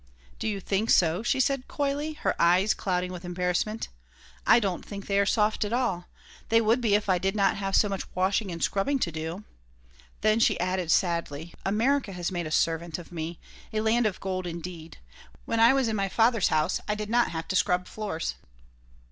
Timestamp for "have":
7.57-7.75, 17.29-17.47